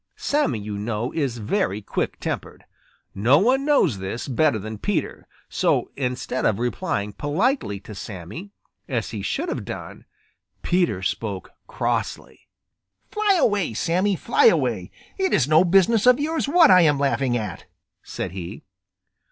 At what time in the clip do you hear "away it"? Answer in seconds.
14.47-15.33